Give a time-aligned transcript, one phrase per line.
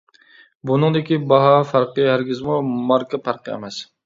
[0.69, 3.81] بۇنىڭدىكى باھا پەرقى ھەرگىزمۇ ماركا پەرقى ئەمەس.